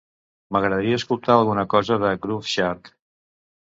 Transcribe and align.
M'agradaria 0.55 0.99
escoltar 1.01 1.35
alguna 1.41 1.67
cosa 1.73 1.99
de 2.05 2.15
Groove 2.25 2.53
Shark 2.55 2.91